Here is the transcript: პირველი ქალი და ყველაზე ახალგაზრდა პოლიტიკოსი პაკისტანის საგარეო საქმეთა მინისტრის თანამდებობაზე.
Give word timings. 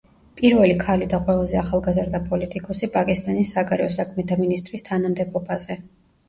პირველი 0.37 0.77
ქალი 0.83 1.07
და 1.09 1.19
ყველაზე 1.27 1.59
ახალგაზრდა 1.61 2.21
პოლიტიკოსი 2.31 2.89
პაკისტანის 2.95 3.53
საგარეო 3.57 3.91
საქმეთა 3.99 4.39
მინისტრის 4.41 4.87
თანამდებობაზე. 4.89 5.79